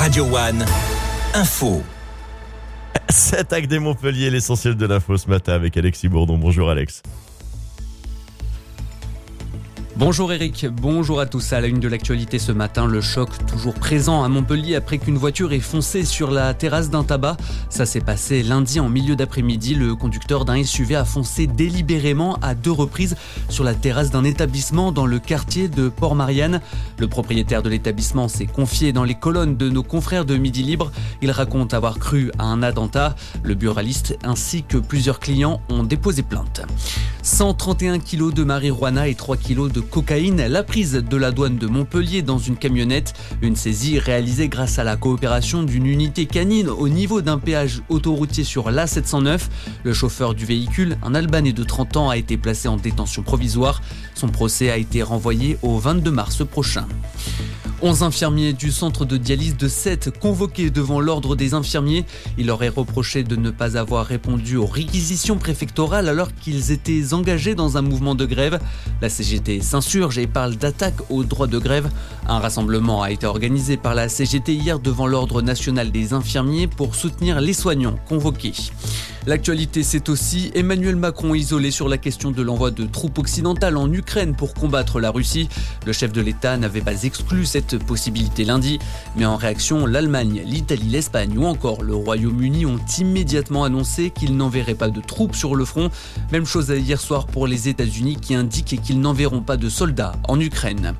[0.00, 0.64] Radio One,
[1.34, 1.82] info.
[3.10, 6.38] Cette attaque des Montpellier, l'essentiel de l'info ce matin avec Alexis Bourdon.
[6.38, 7.02] Bonjour Alex.
[10.00, 11.52] Bonjour Eric, bonjour à tous.
[11.52, 15.18] À la une de l'actualité ce matin, le choc toujours présent à Montpellier après qu'une
[15.18, 17.36] voiture ait foncé sur la terrasse d'un tabac.
[17.68, 19.74] Ça s'est passé lundi en milieu d'après-midi.
[19.74, 23.14] Le conducteur d'un SUV a foncé délibérément à deux reprises
[23.50, 26.62] sur la terrasse d'un établissement dans le quartier de Port-Marianne.
[26.96, 30.92] Le propriétaire de l'établissement s'est confié dans les colonnes de nos confrères de Midi Libre.
[31.20, 33.16] Il raconte avoir cru à un attentat.
[33.42, 36.62] Le buraliste ainsi que plusieurs clients ont déposé plainte.
[37.30, 41.68] 131 kilos de marijuana et 3 kilos de cocaïne, la prise de la douane de
[41.68, 46.88] Montpellier dans une camionnette, une saisie réalisée grâce à la coopération d'une unité canine au
[46.88, 49.42] niveau d'un péage autoroutier sur l'A709.
[49.84, 53.80] Le chauffeur du véhicule, un Albanais de 30 ans, a été placé en détention provisoire.
[54.14, 56.86] Son procès a été renvoyé au 22 mars prochain.
[57.82, 62.04] 11 infirmiers du centre de dialyse de 7 convoqués devant l'ordre des infirmiers.
[62.36, 67.14] Il leur est reproché de ne pas avoir répondu aux réquisitions préfectorales alors qu'ils étaient
[67.14, 68.60] engagés dans un mouvement de grève.
[69.00, 71.90] La CGT s'insurge et parle d'attaque au droit de grève.
[72.28, 76.94] Un rassemblement a été organisé par la CGT hier devant l'ordre national des infirmiers pour
[76.94, 78.52] soutenir les soignants convoqués.
[79.26, 83.92] L'actualité, c'est aussi Emmanuel Macron isolé sur la question de l'envoi de troupes occidentales en
[83.92, 85.48] Ukraine pour combattre la Russie.
[85.84, 88.78] Le chef de l'État n'avait pas exclu cette possibilité lundi,
[89.16, 94.74] mais en réaction, l'Allemagne, l'Italie, l'Espagne ou encore le Royaume-Uni ont immédiatement annoncé qu'ils n'enverraient
[94.74, 95.90] pas de troupes sur le front.
[96.32, 100.40] Même chose hier soir pour les États-Unis qui indiquent qu'ils n'enverront pas de soldats en
[100.40, 100.94] Ukraine.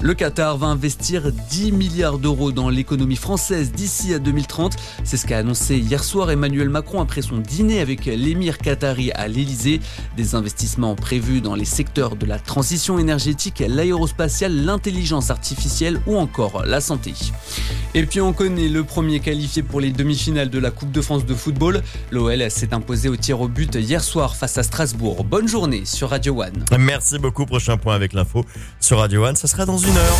[0.00, 4.76] Le Qatar va investir 10 milliards d'euros dans l'économie française d'ici à 2030.
[5.02, 9.26] C'est ce qu'a annoncé hier soir Emmanuel Macron après son dîner avec l'émir qatari à
[9.26, 9.80] l'Elysée.
[10.16, 16.64] Des investissements prévus dans les secteurs de la transition énergétique, l'aérospatiale, l'intelligence artificielle ou encore
[16.64, 17.14] la santé.
[17.94, 21.26] Et puis on connaît le premier qualifié pour les demi-finales de la Coupe de France
[21.26, 21.82] de football.
[22.12, 25.24] L'OL s'est imposé au tir au but hier soir face à Strasbourg.
[25.24, 26.64] Bonne journée sur Radio One.
[26.78, 27.46] Merci beaucoup.
[27.46, 28.44] Prochain point avec l'info
[28.78, 29.34] sur Radio One.
[29.34, 30.08] Ça sera dans heure.